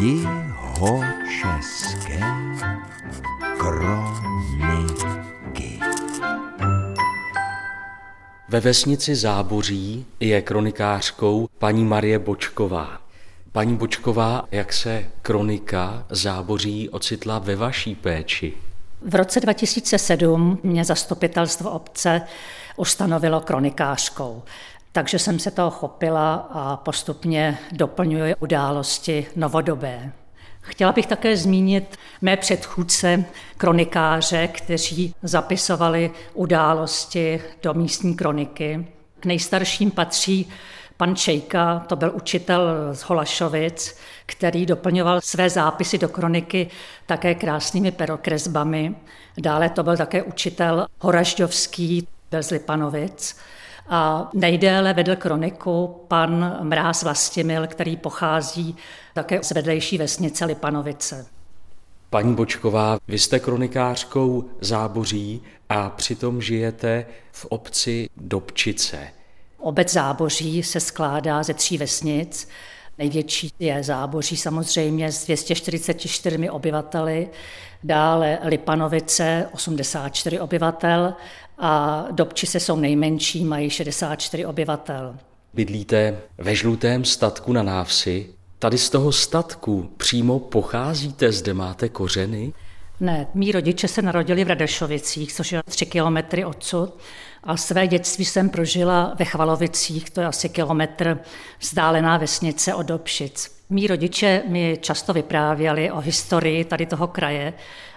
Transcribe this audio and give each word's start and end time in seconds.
Jihočeské 0.00 1.60
kroniky. 3.58 5.00
Ve 8.48 8.60
vesnici 8.60 9.14
Záboří 9.14 10.06
je 10.20 10.42
kronikářkou 10.42 11.48
paní 11.58 11.84
Marie 11.84 12.18
Bočková. 12.18 13.00
Paní 13.52 13.76
Bočková, 13.76 14.48
jak 14.50 14.72
se 14.72 15.04
kronika 15.22 16.06
Záboří 16.10 16.88
ocitla 16.88 17.38
ve 17.38 17.56
vaší 17.56 17.94
péči? 17.94 18.52
V 19.02 19.14
roce 19.14 19.40
2007 19.40 20.58
mě 20.62 20.84
zastupitelstvo 20.84 21.70
obce 21.70 22.22
ustanovilo 22.76 23.40
kronikářkou. 23.40 24.42
Takže 24.92 25.18
jsem 25.18 25.38
se 25.38 25.50
toho 25.50 25.70
chopila 25.70 26.34
a 26.34 26.76
postupně 26.76 27.58
doplňuji 27.72 28.34
události 28.34 29.26
novodobé. 29.36 30.12
Chtěla 30.60 30.92
bych 30.92 31.06
také 31.06 31.36
zmínit 31.36 31.96
mé 32.20 32.36
předchůdce, 32.36 33.24
kronikáře, 33.56 34.48
kteří 34.48 35.14
zapisovali 35.22 36.10
události 36.34 37.42
do 37.62 37.74
místní 37.74 38.14
kroniky. 38.14 38.86
K 39.20 39.26
nejstarším 39.26 39.90
patří 39.90 40.48
pan 40.96 41.16
Čejka, 41.16 41.84
to 41.86 41.96
byl 41.96 42.12
učitel 42.14 42.68
z 42.92 43.00
Holašovic, 43.00 43.96
který 44.26 44.66
doplňoval 44.66 45.20
své 45.20 45.50
zápisy 45.50 45.98
do 45.98 46.08
kroniky 46.08 46.70
také 47.06 47.34
krásnými 47.34 47.90
perokresbami. 47.90 48.94
Dále 49.38 49.68
to 49.68 49.82
byl 49.82 49.96
také 49.96 50.22
učitel 50.22 50.86
Horažďovský, 51.00 52.08
byl 52.30 52.42
z 52.42 52.50
Lipanovic. 52.50 53.36
A 53.92 54.30
nejdéle 54.34 54.92
vedl 54.92 55.16
kroniku 55.16 56.00
pan 56.08 56.58
Mráz 56.62 57.02
Vlastimil, 57.02 57.66
který 57.66 57.96
pochází 57.96 58.76
také 59.14 59.42
z 59.42 59.50
vedlejší 59.50 59.98
vesnice 59.98 60.44
Lipanovice. 60.44 61.26
Paní 62.10 62.34
Bočková, 62.34 62.98
vy 63.08 63.18
jste 63.18 63.38
kronikářkou 63.38 64.44
Záboří 64.60 65.42
a 65.68 65.90
přitom 65.90 66.42
žijete 66.42 67.06
v 67.32 67.44
obci 67.44 68.08
Dobčice. 68.16 69.08
Obec 69.58 69.92
Záboří 69.92 70.62
se 70.62 70.80
skládá 70.80 71.42
ze 71.42 71.54
tří 71.54 71.78
vesnic. 71.78 72.48
Největší 72.98 73.52
je 73.58 73.82
Záboří 73.82 74.36
samozřejmě 74.36 75.12
s 75.12 75.24
244 75.24 76.50
obyvateli, 76.50 77.28
dále 77.84 78.38
Lipanovice 78.44 79.48
84 79.52 80.40
obyvatel 80.40 81.14
a 81.60 82.06
Dobčice 82.10 82.60
jsou 82.60 82.76
nejmenší, 82.76 83.44
mají 83.44 83.70
64 83.70 84.46
obyvatel. 84.46 85.16
Bydlíte 85.54 86.18
ve 86.38 86.54
žlutém 86.54 87.04
statku 87.04 87.52
na 87.52 87.62
návsi. 87.62 88.26
Tady 88.58 88.78
z 88.78 88.90
toho 88.90 89.12
statku 89.12 89.90
přímo 89.96 90.38
pocházíte, 90.38 91.32
zde 91.32 91.54
máte 91.54 91.88
kořeny? 91.88 92.52
Ne, 93.00 93.26
mý 93.34 93.52
rodiče 93.52 93.88
se 93.88 94.02
narodili 94.02 94.44
v 94.44 94.48
Radešovicích, 94.48 95.32
což 95.32 95.52
je 95.52 95.62
tři 95.64 95.86
kilometry 95.86 96.44
odsud. 96.44 96.98
A 97.44 97.56
své 97.56 97.86
dětství 97.86 98.24
jsem 98.24 98.48
prožila 98.48 99.14
ve 99.18 99.24
Chvalovicích, 99.24 100.10
to 100.10 100.20
je 100.20 100.26
asi 100.26 100.48
kilometr 100.48 101.18
vzdálená 101.60 102.18
vesnice 102.18 102.74
od 102.74 102.82
Dobšic. 102.82 103.60
Mí 103.70 103.86
rodiče 103.86 104.42
mi 104.48 104.78
často 104.80 105.12
vyprávěli 105.12 105.90
o 105.90 106.00
historii 106.00 106.64
tady 106.64 106.86
toho 106.86 107.06
kraje 107.06 107.52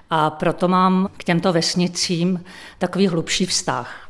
a 0.09 0.29
proto 0.29 0.67
mám 0.67 1.09
k 1.17 1.23
těmto 1.23 1.53
vesnicím 1.53 2.43
takový 2.77 3.07
hlubší 3.07 3.45
vztah. 3.45 4.09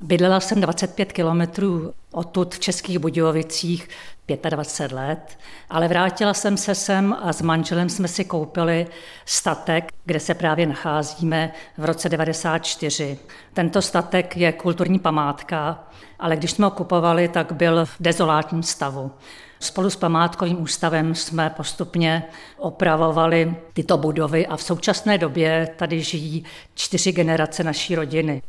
Bydlela 0.00 0.40
jsem 0.40 0.60
25 0.60 1.12
kilometrů 1.12 1.92
odtud 2.12 2.54
v 2.54 2.58
Českých 2.58 2.98
Budějovicích 2.98 3.88
25 4.28 4.96
let, 4.96 5.38
ale 5.70 5.88
vrátila 5.88 6.34
jsem 6.34 6.56
se 6.56 6.74
sem 6.74 7.16
a 7.22 7.32
s 7.32 7.42
manželem 7.42 7.88
jsme 7.88 8.08
si 8.08 8.24
koupili 8.24 8.86
statek, 9.24 9.92
kde 10.04 10.20
se 10.20 10.34
právě 10.34 10.66
nacházíme 10.66 11.52
v 11.78 11.84
roce 11.84 12.08
94. 12.08 13.18
Tento 13.52 13.82
statek 13.82 14.36
je 14.36 14.52
kulturní 14.52 14.98
památka, 14.98 15.84
ale 16.18 16.36
když 16.36 16.50
jsme 16.50 16.64
ho 16.64 16.70
kupovali, 16.70 17.28
tak 17.28 17.52
byl 17.52 17.86
v 17.86 17.96
dezolátním 18.00 18.62
stavu. 18.62 19.10
Spolu 19.64 19.90
s 19.90 19.96
památkovým 19.96 20.62
ústavem 20.62 21.14
jsme 21.14 21.50
postupně 21.56 22.22
opravovali 22.58 23.56
tyto 23.72 23.98
budovy 23.98 24.46
a 24.46 24.56
v 24.56 24.62
současné 24.62 25.18
době 25.18 25.68
tady 25.76 26.02
žijí 26.02 26.44
čtyři 26.74 27.12
generace 27.12 27.64
naší 27.64 27.94
rodiny. 27.94 28.42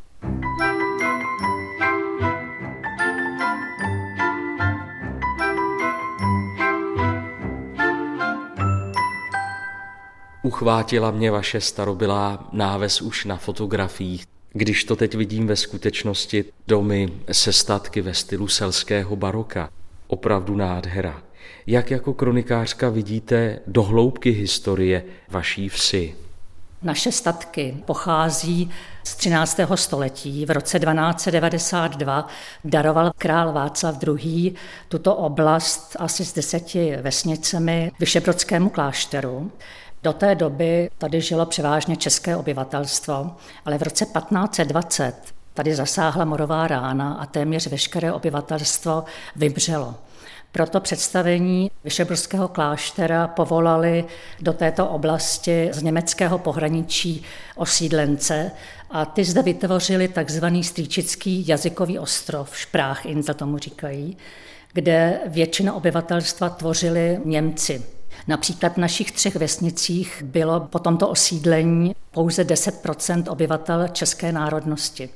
Uchvátila 10.44 11.12
mě 11.12 11.32
vaše 11.32 11.62
starobylá 11.62 12.48
náves 12.52 13.02
už 13.02 13.26
na 13.26 13.38
fotografiích. 13.38 14.26
Když 14.54 14.84
to 14.84 14.96
teď 14.96 15.16
vidím 15.16 15.48
ve 15.48 15.56
skutečnosti, 15.56 16.46
domy 16.68 17.14
se 17.32 17.54
statky 17.54 18.02
ve 18.02 18.14
stylu 18.14 18.48
selského 18.48 19.16
baroka. 19.16 19.70
Opravdu 20.08 20.56
nádhera. 20.56 21.22
Jak 21.68 21.92
jako 21.92 22.14
kronikářka 22.14 22.90
vidíte 22.90 23.60
do 23.68 23.84
hloubky 23.84 24.30
historie 24.30 25.04
vaší 25.30 25.70
vsi? 25.70 26.16
Naše 26.82 27.12
statky 27.12 27.78
pochází 27.86 28.72
z 29.04 29.16
13. 29.16 29.60
století. 29.76 30.46
V 30.46 30.52
roce 30.52 30.80
1292 30.80 32.28
daroval 32.64 33.12
král 33.18 33.54
Václav 33.54 33.98
II. 34.08 34.56
tuto 34.88 35.16
oblast 35.16 35.96
asi 36.00 36.26
s 36.26 36.34
deseti 36.34 36.96
vesnicemi 37.02 37.92
Vyšebrodskému 38.00 38.70
klášteru. 38.70 39.52
Do 40.04 40.14
té 40.14 40.36
doby 40.36 40.90
tady 40.98 41.22
žilo 41.22 41.46
převážně 41.46 41.96
české 41.96 42.36
obyvatelstvo, 42.36 43.32
ale 43.66 43.78
v 43.78 43.82
roce 43.82 44.06
1520 44.06 45.35
tady 45.56 45.76
zasáhla 45.76 46.26
morová 46.26 46.68
rána 46.68 47.14
a 47.14 47.26
téměř 47.26 47.68
veškeré 47.68 48.14
obyvatelstvo 48.14 49.04
vybřelo. 49.36 49.96
Proto 50.52 50.80
představení 50.80 51.72
Vyšebrského 51.84 52.48
kláštera 52.48 53.28
povolali 53.28 54.06
do 54.42 54.54
této 54.54 54.88
oblasti 54.88 55.70
z 55.74 55.84
německého 55.84 56.38
pohraničí 56.38 57.24
osídlence 57.56 58.52
a 58.92 59.06
ty 59.06 59.24
zde 59.24 59.42
vytvořili 59.42 60.08
takzvaný 60.08 60.64
strýčický 60.64 61.48
jazykový 61.48 62.00
ostrov, 62.00 62.58
Špráchinsel 62.58 63.36
tomu 63.36 63.58
říkají, 63.58 64.18
kde 64.74 65.20
většina 65.26 65.74
obyvatelstva 65.74 66.50
tvořili 66.50 67.20
Němci. 67.26 67.84
Například 68.28 68.74
v 68.74 68.78
našich 68.78 69.12
třech 69.12 69.36
vesnicích 69.36 70.24
bylo 70.26 70.60
po 70.60 70.80
tomto 70.80 71.10
osídlení 71.10 71.96
pouze 72.12 72.44
10 72.44 72.76
obyvatel 73.30 73.88
české 73.88 74.32
národnosti. 74.32 75.10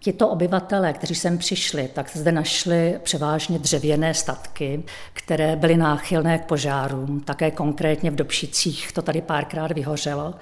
Tito 0.00 0.28
obyvatelé, 0.28 0.92
kteří 0.92 1.14
sem 1.14 1.38
přišli, 1.38 1.88
tak 1.94 2.16
zde 2.16 2.32
našli 2.32 2.98
převážně 3.02 3.58
dřevěné 3.58 4.14
statky, 4.14 4.82
které 5.12 5.56
byly 5.56 5.76
náchylné 5.76 6.38
k 6.38 6.44
požárům. 6.44 7.20
Také 7.20 7.50
konkrétně 7.50 8.10
v 8.10 8.14
Dobšicích 8.14 8.92
to 8.92 9.02
tady 9.02 9.22
párkrát 9.22 9.72
vyhořelo. 9.72 10.34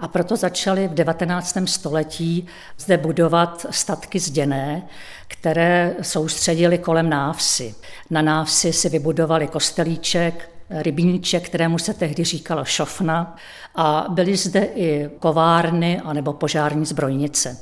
A 0.00 0.08
proto 0.08 0.36
začali 0.36 0.88
v 0.88 0.94
19. 0.94 1.56
století 1.64 2.46
zde 2.78 2.96
budovat 2.96 3.66
statky 3.70 4.18
zděné, 4.18 4.82
které 5.28 5.94
soustředili 6.02 6.78
kolem 6.78 7.10
návsi. 7.10 7.74
Na 8.10 8.22
návsi 8.22 8.72
si 8.72 8.88
vybudovali 8.88 9.48
kostelíček, 9.48 10.50
rybníček, 10.70 11.46
kterému 11.46 11.78
se 11.78 11.94
tehdy 11.94 12.24
říkalo 12.24 12.64
šofna 12.64 13.36
a 13.74 14.06
byly 14.08 14.36
zde 14.36 14.68
i 14.74 15.10
kovárny 15.18 16.00
anebo 16.00 16.32
požární 16.32 16.86
zbrojnice. 16.86 17.58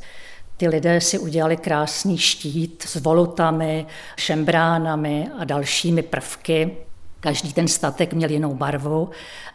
Ty 0.62 0.68
lidé 0.68 1.00
si 1.00 1.18
udělali 1.18 1.56
krásný 1.56 2.18
štít 2.18 2.82
s 2.86 2.96
volutami, 2.96 3.86
šembránami 4.16 5.28
a 5.38 5.44
dalšími 5.44 6.02
prvky. 6.02 6.76
Každý 7.20 7.52
ten 7.52 7.68
statek 7.68 8.12
měl 8.12 8.30
jinou 8.30 8.54
barvu 8.54 9.10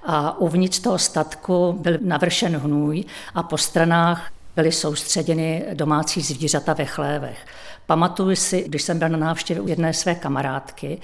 a 0.05 0.39
uvnitř 0.39 0.79
toho 0.79 0.99
statku 0.99 1.73
byl 1.79 1.97
navršen 2.01 2.57
hnůj 2.57 3.03
a 3.35 3.43
po 3.43 3.57
stranách 3.57 4.31
byly 4.57 4.71
soustředěny 4.71 5.65
domácí 5.73 6.21
zvířata 6.21 6.73
ve 6.73 6.85
chlévech. 6.85 7.37
Pamatuju 7.85 8.35
si, 8.35 8.63
když 8.67 8.81
jsem 8.81 8.99
byl 8.99 9.09
na 9.09 9.17
návštěvě 9.17 9.61
u 9.61 9.67
jedné 9.67 9.93
své 9.93 10.15
kamarádky, 10.15 11.01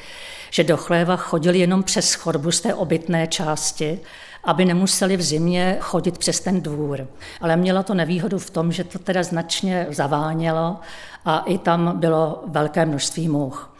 že 0.51 0.63
do 0.63 0.77
chléva 0.77 1.15
chodili 1.15 1.59
jenom 1.59 1.83
přes 1.83 2.13
chodbu 2.13 2.51
z 2.51 2.61
té 2.61 2.73
obytné 2.73 3.27
části, 3.27 3.99
aby 4.43 4.65
nemuseli 4.65 5.17
v 5.17 5.21
zimě 5.21 5.77
chodit 5.79 6.17
přes 6.17 6.39
ten 6.39 6.61
dvůr. 6.61 7.07
Ale 7.41 7.55
měla 7.55 7.83
to 7.83 7.93
nevýhodu 7.93 8.39
v 8.39 8.49
tom, 8.49 8.71
že 8.71 8.83
to 8.83 8.99
teda 8.99 9.23
značně 9.23 9.87
zavánělo 9.89 10.79
a 11.25 11.39
i 11.39 11.57
tam 11.57 11.99
bylo 11.99 12.43
velké 12.47 12.85
množství 12.85 13.29
much. 13.29 13.75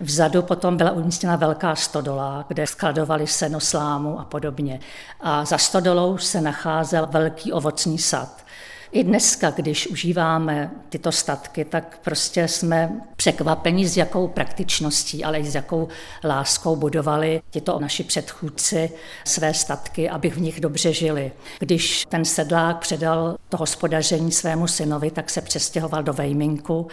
Vzadu 0.00 0.42
potom 0.42 0.76
byla 0.76 0.90
umístěna 0.90 1.36
velká 1.36 1.74
stodola, 1.74 2.44
kde 2.48 2.66
skladovali 2.66 3.26
seno, 3.26 3.60
slámu 3.60 4.20
a 4.20 4.24
podobně. 4.24 4.80
A 5.20 5.44
za 5.44 5.58
stodolou 5.58 6.18
se 6.18 6.40
nacházel 6.40 7.08
velký 7.10 7.52
ovocný 7.52 7.98
sad. 7.98 8.48
I 8.92 9.04
dneska, 9.04 9.50
když 9.50 9.86
užíváme 9.86 10.70
tyto 10.88 11.12
statky, 11.12 11.64
tak 11.64 11.98
prostě 12.02 12.48
jsme 12.48 13.00
překvapeni, 13.16 13.88
s 13.88 13.96
jakou 13.96 14.28
praktičností, 14.28 15.24
ale 15.24 15.38
i 15.38 15.44
s 15.44 15.54
jakou 15.54 15.88
láskou 16.24 16.76
budovali 16.76 17.42
tyto 17.50 17.78
naši 17.80 18.04
předchůdci 18.04 18.90
své 19.24 19.54
statky, 19.54 20.10
aby 20.10 20.30
v 20.30 20.40
nich 20.40 20.60
dobře 20.60 20.92
žili. 20.92 21.32
Když 21.58 22.04
ten 22.08 22.24
sedlák 22.24 22.78
předal 22.78 23.36
to 23.48 23.56
hospodaření 23.56 24.32
svému 24.32 24.66
synovi, 24.66 25.10
tak 25.10 25.30
se 25.30 25.40
přestěhoval 25.40 26.02
do 26.02 26.12
Vejminku 26.12 26.88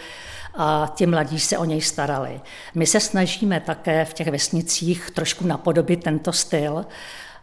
a 0.54 0.92
ti 0.96 1.06
mladí 1.06 1.40
se 1.40 1.58
o 1.58 1.64
něj 1.64 1.80
starali. 1.80 2.40
My 2.74 2.86
se 2.86 3.00
snažíme 3.00 3.60
také 3.60 4.04
v 4.04 4.14
těch 4.14 4.28
vesnicích 4.28 5.10
trošku 5.14 5.46
napodobit 5.46 6.04
tento 6.04 6.32
styl, 6.32 6.84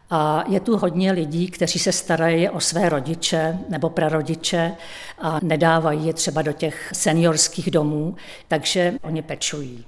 a 0.10 0.44
je 0.48 0.60
tu 0.60 0.78
hodně 0.78 1.12
lidí, 1.12 1.48
kteří 1.48 1.80
se 1.80 1.92
starají 1.92 2.50
o 2.50 2.60
své 2.60 2.90
rodiče 2.90 3.58
nebo 3.70 3.90
prarodiče 3.90 4.72
a 5.20 5.40
nedávají 5.44 6.06
je 6.08 6.14
třeba 6.14 6.42
do 6.42 6.54
těch 6.54 6.90
seniorských 6.94 7.72
domů, 7.72 8.16
takže 8.48 8.94
oni 9.02 9.22
pečují. 9.22 9.86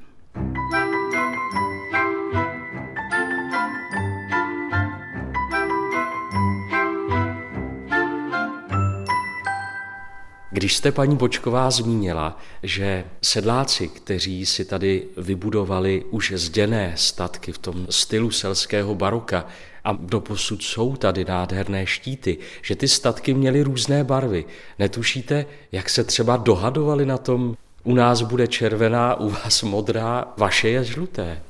Když 10.55 10.75
jste, 10.75 10.91
paní 10.91 11.15
Bočková, 11.15 11.71
zmínila, 11.71 12.37
že 12.63 13.03
sedláci, 13.21 13.87
kteří 13.87 14.45
si 14.45 14.65
tady 14.65 15.03
vybudovali 15.17 16.03
už 16.11 16.33
zděné 16.35 16.93
statky 16.95 17.51
v 17.51 17.57
tom 17.57 17.87
stylu 17.89 18.31
selského 18.31 18.95
baroka, 18.95 19.45
a 19.83 19.97
doposud 19.99 20.63
jsou 20.63 20.95
tady 20.95 21.25
nádherné 21.25 21.85
štíty, 21.85 22.37
že 22.61 22.75
ty 22.75 22.87
statky 22.87 23.33
měly 23.33 23.63
různé 23.63 24.03
barvy. 24.03 24.45
Netušíte, 24.79 25.45
jak 25.71 25.89
se 25.89 26.03
třeba 26.03 26.37
dohadovali 26.37 27.05
na 27.05 27.17
tom, 27.17 27.55
u 27.83 27.93
nás 27.93 28.21
bude 28.21 28.47
červená, 28.47 29.19
u 29.19 29.29
vás 29.29 29.63
modrá, 29.63 30.33
vaše 30.37 30.69
je 30.69 30.83
žluté. 30.83 31.41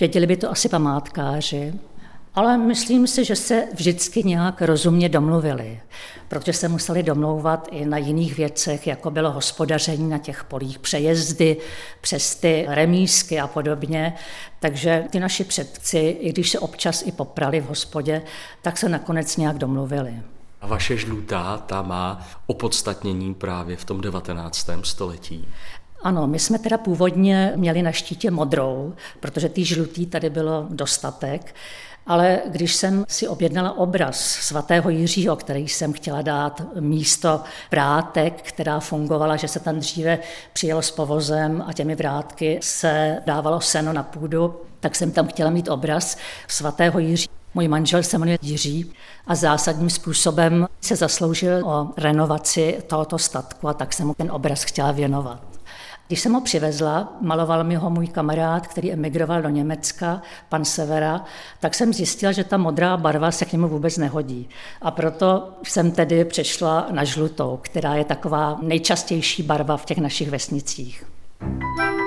Věděli 0.00 0.26
by 0.26 0.36
to 0.36 0.50
asi 0.50 0.68
památkáři, 0.68 1.72
ale 2.38 2.58
myslím 2.58 3.06
si, 3.06 3.24
že 3.24 3.36
se 3.36 3.64
vždycky 3.74 4.22
nějak 4.22 4.62
rozumně 4.62 5.08
domluvili, 5.08 5.80
protože 6.28 6.52
se 6.52 6.68
museli 6.68 7.02
domlouvat 7.02 7.68
i 7.70 7.86
na 7.86 7.98
jiných 7.98 8.36
věcech, 8.36 8.86
jako 8.86 9.10
bylo 9.10 9.30
hospodaření 9.30 10.08
na 10.08 10.18
těch 10.18 10.44
polích, 10.44 10.78
přejezdy 10.78 11.56
přes 12.00 12.34
ty 12.34 12.66
remísky 12.68 13.40
a 13.40 13.46
podobně. 13.46 14.14
Takže 14.60 15.04
ty 15.10 15.20
naši 15.20 15.44
předci, 15.44 15.98
i 15.98 16.32
když 16.32 16.50
se 16.50 16.58
občas 16.58 17.02
i 17.06 17.12
poprali 17.12 17.60
v 17.60 17.68
hospodě, 17.68 18.22
tak 18.62 18.78
se 18.78 18.88
nakonec 18.88 19.36
nějak 19.36 19.58
domluvili. 19.58 20.14
A 20.60 20.66
vaše 20.66 20.96
žlutá, 20.96 21.58
ta 21.66 21.82
má 21.82 22.28
opodstatnění 22.46 23.34
právě 23.34 23.76
v 23.76 23.84
tom 23.84 24.00
19. 24.00 24.70
století. 24.82 25.48
Ano, 26.02 26.26
my 26.26 26.38
jsme 26.38 26.58
teda 26.58 26.78
původně 26.78 27.52
měli 27.56 27.82
na 27.82 27.92
štítě 27.92 28.30
modrou, 28.30 28.94
protože 29.20 29.48
ty 29.48 29.64
žlutý 29.64 30.06
tady 30.06 30.30
bylo 30.30 30.66
dostatek. 30.70 31.54
Ale 32.08 32.38
když 32.46 32.74
jsem 32.74 33.04
si 33.08 33.28
objednala 33.28 33.78
obraz 33.78 34.20
svatého 34.20 34.90
Jiřího, 34.90 35.36
který 35.36 35.68
jsem 35.68 35.92
chtěla 35.92 36.22
dát 36.22 36.62
místo 36.80 37.40
vrátek, 37.70 38.42
která 38.42 38.80
fungovala, 38.80 39.36
že 39.36 39.48
se 39.48 39.60
tam 39.60 39.78
dříve 39.78 40.18
přijelo 40.52 40.82
s 40.82 40.90
povozem 40.90 41.64
a 41.66 41.72
těmi 41.72 41.94
vrátky 41.94 42.58
se 42.62 43.22
dávalo 43.26 43.60
seno 43.60 43.92
na 43.92 44.02
půdu, 44.02 44.60
tak 44.80 44.96
jsem 44.96 45.10
tam 45.10 45.26
chtěla 45.26 45.50
mít 45.50 45.68
obraz 45.68 46.16
svatého 46.48 46.98
Jiří. 46.98 47.28
Můj 47.54 47.68
manžel 47.68 48.02
se 48.02 48.18
jmenuje 48.18 48.38
Jiří 48.42 48.92
a 49.26 49.34
zásadním 49.34 49.90
způsobem 49.90 50.66
se 50.80 50.96
zasloužil 50.96 51.68
o 51.68 51.88
renovaci 51.96 52.78
tohoto 52.86 53.18
statku 53.18 53.68
a 53.68 53.74
tak 53.74 53.92
jsem 53.92 54.06
mu 54.06 54.14
ten 54.14 54.30
obraz 54.30 54.62
chtěla 54.62 54.92
věnovat. 54.92 55.47
Když 56.08 56.20
jsem 56.20 56.32
ho 56.32 56.40
přivezla, 56.40 57.16
maloval 57.20 57.64
mi 57.64 57.74
ho 57.74 57.90
můj 57.90 58.06
kamarád, 58.06 58.66
který 58.66 58.92
emigroval 58.92 59.42
do 59.42 59.48
Německa, 59.48 60.22
pan 60.48 60.64
Severa, 60.64 61.24
tak 61.60 61.74
jsem 61.74 61.94
zjistila, 61.94 62.32
že 62.32 62.44
ta 62.44 62.56
modrá 62.56 62.96
barva 62.96 63.30
se 63.30 63.44
k 63.44 63.52
němu 63.52 63.68
vůbec 63.68 63.96
nehodí. 63.96 64.48
A 64.82 64.90
proto 64.90 65.48
jsem 65.62 65.90
tedy 65.90 66.24
přešla 66.24 66.86
na 66.90 67.04
žlutou, 67.04 67.58
která 67.62 67.94
je 67.94 68.04
taková 68.04 68.58
nejčastější 68.62 69.42
barva 69.42 69.76
v 69.76 69.84
těch 69.84 69.98
našich 69.98 70.30
vesnicích. 70.30 71.04
Paní 71.76 71.97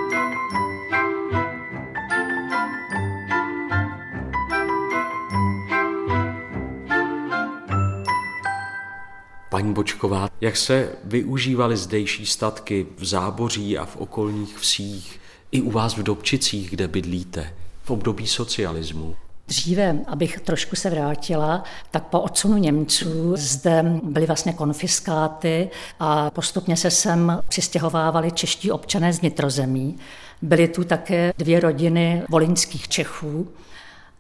Bočková, 9.74 10.30
jak 10.42 10.58
se 10.58 10.90
využívaly 11.04 11.78
zdejší 11.78 12.26
statky 12.26 12.88
v 12.98 13.06
Záboří 13.06 13.78
a 13.78 13.86
v 13.86 13.98
okolních 13.98 14.58
vsích, 14.60 15.20
i 15.52 15.62
u 15.62 15.72
vás 15.72 15.98
v 15.98 16.04
Dobčicích, 16.04 16.70
kde 16.70 16.88
bydlíte, 16.88 17.54
v 17.84 17.92
období 17.92 18.28
socialismu? 18.28 19.16
Dříve, 19.48 20.00
abych 20.08 20.40
trošku 20.40 20.76
se 20.76 20.90
vrátila, 20.90 21.64
tak 21.92 22.04
po 22.04 22.20
odsunu 22.20 22.58
Němců 22.58 23.34
zde 23.36 24.00
byly 24.04 24.26
vlastně 24.26 24.54
konfiskáty 24.54 25.70
a 26.00 26.30
postupně 26.30 26.78
se 26.78 26.92
sem 26.92 27.40
přistěhovávali 27.48 28.32
čeští 28.32 28.72
občané 28.72 29.14
z 29.14 29.22
nitrozemí. 29.22 29.98
Byly 30.42 30.68
tu 30.68 30.84
také 30.84 31.34
dvě 31.38 31.60
rodiny 31.60 32.24
volinských 32.30 32.88
Čechů, 32.88 33.48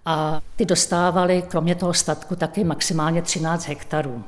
a 0.06 0.42
ty 0.56 0.66
dostávali 0.66 1.44
kromě 1.48 1.76
toho 1.76 1.94
statku 1.94 2.36
taky 2.36 2.64
maximálně 2.64 3.22
13 3.22 3.68
hektarů. 3.68 4.24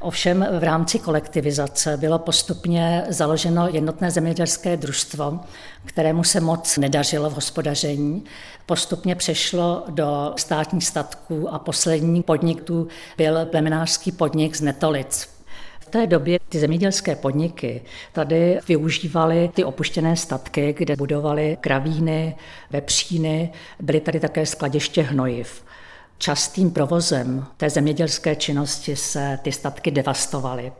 Ovšem 0.00 0.46
v 0.58 0.62
rámci 0.62 0.98
kolektivizace 0.98 1.96
bylo 1.96 2.18
postupně 2.18 3.04
založeno 3.08 3.68
jednotné 3.68 4.10
zemědělské 4.10 4.76
družstvo, 4.76 5.40
kterému 5.84 6.24
se 6.24 6.40
moc 6.40 6.78
nedařilo 6.78 7.30
v 7.30 7.34
hospodaření. 7.34 8.24
Postupně 8.66 9.14
přešlo 9.14 9.84
do 9.88 10.34
státních 10.36 10.86
statků 10.86 11.54
a 11.54 11.58
poslední 11.58 12.22
podnik 12.22 12.62
tu 12.62 12.88
byl 13.16 13.46
plemenářský 13.46 14.12
podnik 14.12 14.56
z 14.56 14.60
Netolic 14.60 15.33
té 15.94 16.06
době 16.06 16.38
ty 16.48 16.58
zemědělské 16.58 17.16
podniky 17.16 17.82
tady 18.12 18.58
využívaly 18.68 19.50
ty 19.54 19.64
opuštěné 19.64 20.16
statky, 20.16 20.74
kde 20.78 20.96
budovali 20.96 21.56
kravíny, 21.60 22.36
vepříny, 22.70 23.52
byly 23.80 24.00
tady 24.00 24.20
také 24.20 24.46
skladiště 24.46 25.02
hnojiv. 25.02 25.64
Častým 26.18 26.70
provozem 26.70 27.46
té 27.56 27.70
zemědělské 27.70 28.36
činnosti 28.36 28.96
se 28.96 29.38
ty 29.42 29.52
statky 29.52 29.90
devastovaly. 29.90 30.72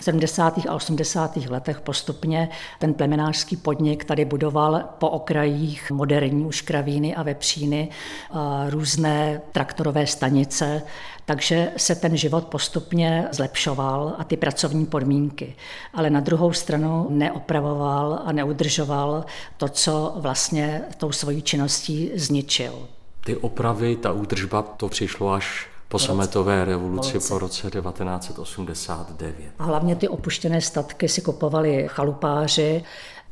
V 0.00 0.04
70. 0.04 0.58
a 0.68 0.74
80. 0.74 1.36
letech 1.36 1.80
postupně 1.80 2.48
ten 2.78 2.94
plemenářský 2.94 3.56
podnik 3.56 4.04
tady 4.04 4.24
budoval 4.24 4.84
po 4.98 5.08
okrajích 5.08 5.90
moderní 5.90 6.44
už 6.44 6.60
kravíny 6.60 7.14
a 7.14 7.22
vepříny, 7.22 7.88
a 8.30 8.64
různé 8.70 9.40
traktorové 9.52 10.06
stanice, 10.06 10.82
takže 11.24 11.72
se 11.76 11.94
ten 11.94 12.16
život 12.16 12.44
postupně 12.44 13.28
zlepšoval 13.32 14.14
a 14.18 14.24
ty 14.24 14.36
pracovní 14.36 14.86
podmínky. 14.86 15.54
Ale 15.94 16.10
na 16.10 16.20
druhou 16.20 16.52
stranu 16.52 17.06
neopravoval 17.10 18.22
a 18.24 18.32
neudržoval 18.32 19.24
to, 19.56 19.68
co 19.68 20.14
vlastně 20.16 20.82
tou 20.96 21.12
svojí 21.12 21.42
činností 21.42 22.10
zničil. 22.14 22.88
Ty 23.24 23.36
opravy, 23.36 23.96
ta 23.96 24.12
údržba, 24.12 24.62
to 24.62 24.88
přišlo 24.88 25.32
až 25.32 25.68
po 25.88 25.98
sametové 25.98 26.64
revoluci 26.64 27.18
po 27.28 27.38
roce 27.38 27.70
1989. 27.70 29.52
A 29.58 29.64
hlavně 29.64 29.96
ty 29.96 30.08
opuštěné 30.08 30.60
statky 30.60 31.08
si 31.08 31.20
kupovali 31.20 31.86
chalupáři. 31.88 32.84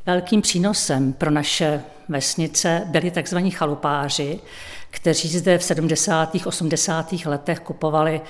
Velkým 0.05 0.41
přínosem 0.41 1.13
pro 1.13 1.31
naše 1.31 1.83
vesnice 2.09 2.83
byli 2.85 3.11
tzv. 3.11 3.37
chalupáři, 3.49 4.39
kteří 4.89 5.29
zde 5.29 5.57
v 5.57 5.63
70. 5.63 6.35
80. 6.45 7.13
letech 7.25 7.59
kupovali 7.59 8.21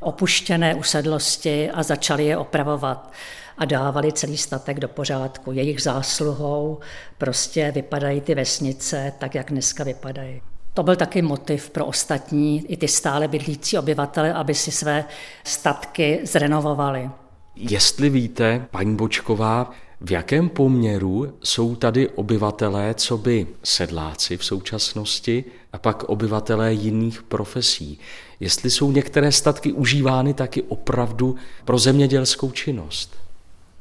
opuštěné 0.00 0.74
usedlosti 0.74 1.70
a 1.70 1.82
začali 1.82 2.24
je 2.24 2.36
opravovat 2.36 3.12
a 3.58 3.64
dávali 3.64 4.12
celý 4.12 4.36
statek 4.36 4.80
do 4.80 4.88
pořádku. 4.88 5.52
Jejich 5.52 5.82
zásluhou 5.82 6.78
prostě 7.18 7.72
vypadají 7.74 8.20
ty 8.20 8.34
vesnice 8.34 9.12
tak, 9.18 9.34
jak 9.34 9.50
dneska 9.50 9.84
vypadají. 9.84 10.40
To 10.74 10.82
byl 10.82 10.96
taky 10.96 11.22
motiv 11.22 11.70
pro 11.70 11.86
ostatní, 11.86 12.64
i 12.68 12.76
ty 12.76 12.88
stále 12.88 13.28
bydlící 13.28 13.78
obyvatele, 13.78 14.32
aby 14.32 14.54
si 14.54 14.70
své 14.70 15.04
statky 15.44 16.20
zrenovovali. 16.22 17.10
Jestli 17.56 18.10
víte, 18.10 18.66
paní 18.70 18.96
Bočková, 18.96 19.70
v 20.00 20.10
jakém 20.10 20.48
poměru 20.48 21.32
jsou 21.42 21.76
tady 21.76 22.08
obyvatelé, 22.08 22.94
co 22.94 23.18
by 23.18 23.46
sedláci 23.64 24.36
v 24.36 24.44
současnosti 24.44 25.44
a 25.72 25.78
pak 25.78 26.04
obyvatelé 26.04 26.72
jiných 26.72 27.22
profesí? 27.22 27.98
Jestli 28.40 28.70
jsou 28.70 28.92
některé 28.92 29.32
statky 29.32 29.72
užívány 29.72 30.34
taky 30.34 30.62
opravdu 30.62 31.36
pro 31.64 31.78
zemědělskou 31.78 32.50
činnost? 32.50 33.23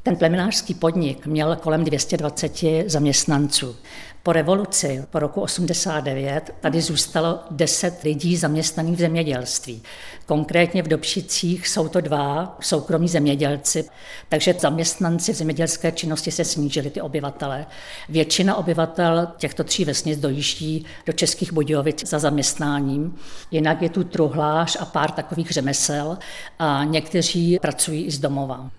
Ten 0.03 0.15
plemenářský 0.15 0.73
podnik 0.73 1.25
měl 1.25 1.55
kolem 1.55 1.83
220 1.83 2.51
zaměstnanců. 2.85 3.75
Po 4.23 4.33
revoluci, 4.33 5.05
po 5.11 5.19
roku 5.19 5.41
89, 5.41 6.55
tady 6.59 6.81
zůstalo 6.81 7.39
10 7.51 8.03
lidí 8.03 8.37
zaměstnaných 8.37 8.95
v 8.95 8.99
zemědělství. 8.99 9.83
Konkrétně 10.25 10.83
v 10.83 10.87
Dobšicích 10.87 11.67
jsou 11.67 11.87
to 11.87 12.01
dva 12.01 12.57
soukromí 12.61 13.07
zemědělci, 13.07 13.89
takže 14.29 14.55
zaměstnanci 14.59 15.33
v 15.33 15.35
zemědělské 15.35 15.91
činnosti 15.91 16.31
se 16.31 16.45
snížili 16.45 16.89
ty 16.89 17.01
obyvatele. 17.01 17.65
Většina 18.09 18.55
obyvatel 18.55 19.27
těchto 19.37 19.63
tří 19.63 19.85
vesnic 19.85 20.19
dojíždí 20.19 20.85
do 21.05 21.13
Českých 21.13 21.53
Budějovic 21.53 22.09
za 22.09 22.19
zaměstnáním. 22.19 23.15
Jinak 23.51 23.81
je 23.81 23.89
tu 23.89 24.03
truhlář 24.03 24.77
a 24.79 24.85
pár 24.85 25.11
takových 25.11 25.51
řemesel 25.51 26.17
a 26.59 26.83
někteří 26.83 27.59
pracují 27.61 28.05
i 28.05 28.11
z 28.11 28.19
domova. 28.19 28.69